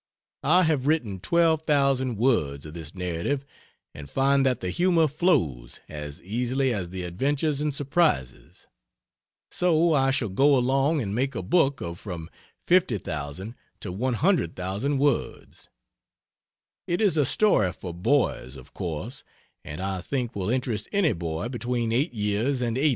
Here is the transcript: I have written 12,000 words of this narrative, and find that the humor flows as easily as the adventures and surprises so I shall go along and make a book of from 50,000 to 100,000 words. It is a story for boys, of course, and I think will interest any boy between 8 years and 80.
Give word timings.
I 0.41 0.63
have 0.63 0.87
written 0.87 1.19
12,000 1.19 2.15
words 2.17 2.65
of 2.65 2.73
this 2.73 2.95
narrative, 2.95 3.45
and 3.93 4.09
find 4.09 4.43
that 4.47 4.59
the 4.59 4.71
humor 4.71 5.07
flows 5.07 5.79
as 5.87 6.19
easily 6.23 6.73
as 6.73 6.89
the 6.89 7.03
adventures 7.03 7.61
and 7.61 7.71
surprises 7.71 8.65
so 9.51 9.93
I 9.93 10.09
shall 10.09 10.29
go 10.29 10.57
along 10.57 11.03
and 11.03 11.13
make 11.13 11.35
a 11.35 11.43
book 11.43 11.81
of 11.81 11.99
from 11.99 12.31
50,000 12.65 13.53
to 13.81 13.91
100,000 13.91 14.97
words. 14.97 15.69
It 16.87 16.99
is 16.99 17.15
a 17.15 17.23
story 17.23 17.71
for 17.71 17.93
boys, 17.93 18.55
of 18.55 18.73
course, 18.73 19.23
and 19.63 19.79
I 19.81 20.01
think 20.01 20.35
will 20.35 20.49
interest 20.49 20.89
any 20.91 21.13
boy 21.13 21.47
between 21.49 21.91
8 21.91 22.11
years 22.11 22.63
and 22.63 22.75
80. 22.75 22.89